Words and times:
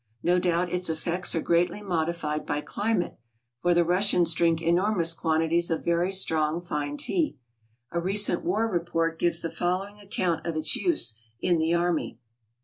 No 0.23 0.39
doubt 0.39 0.73
its 0.73 0.89
effects 0.89 1.35
are 1.35 1.41
greatly 1.43 1.83
modified 1.83 2.43
by 2.43 2.61
climate, 2.61 3.19
for 3.61 3.75
the 3.75 3.85
Russians 3.85 4.33
drink 4.33 4.59
enormous 4.59 5.13
quantities 5.13 5.69
of 5.69 5.85
very 5.85 6.11
strong, 6.11 6.59
fine 6.59 6.97
tea. 6.97 7.37
A 7.91 8.01
recent 8.01 8.43
war 8.43 8.67
report 8.67 9.19
gives 9.19 9.43
the 9.43 9.51
following 9.51 9.99
account 9.99 10.43
of 10.47 10.55
its 10.55 10.75
use 10.75 11.13
in 11.39 11.59
the 11.59 11.75
army. 11.75 12.17